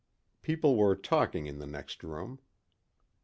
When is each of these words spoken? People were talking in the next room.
People 0.41 0.77
were 0.77 0.95
talking 0.95 1.45
in 1.45 1.59
the 1.59 1.67
next 1.67 2.03
room. 2.03 2.39